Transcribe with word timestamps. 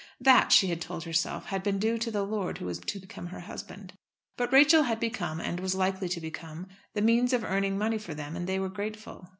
That, 0.19 0.51
she 0.51 0.65
had 0.69 0.81
told 0.81 1.03
herself, 1.03 1.45
had 1.45 1.61
been 1.61 1.77
due 1.77 1.99
to 1.99 2.09
the 2.09 2.23
lord 2.23 2.57
who 2.57 2.65
was 2.65 2.79
to 2.79 2.97
become 2.97 3.27
her 3.27 3.41
husband. 3.41 3.93
But 4.35 4.51
Rachel 4.51 4.81
had 4.81 4.99
become, 4.99 5.39
and 5.39 5.59
was 5.59 5.75
likely 5.75 6.09
to 6.09 6.19
become, 6.19 6.69
the 6.95 7.03
means 7.03 7.33
of 7.33 7.43
earning 7.43 7.77
money 7.77 7.99
for 7.99 8.15
them, 8.15 8.35
and 8.35 8.47
they 8.47 8.57
were 8.57 8.67
grateful. 8.69 9.29